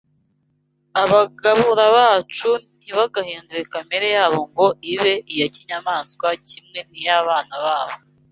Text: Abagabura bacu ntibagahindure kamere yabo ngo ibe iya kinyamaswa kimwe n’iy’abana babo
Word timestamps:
Abagabura 1.01 1.83
bacu 1.97 2.49
ntibagahindure 2.79 3.61
kamere 3.73 4.07
yabo 4.17 4.39
ngo 4.49 4.67
ibe 4.93 5.13
iya 5.33 5.47
kinyamaswa 5.53 6.27
kimwe 6.47 6.79
n’iy’abana 6.89 7.55
babo 7.65 7.95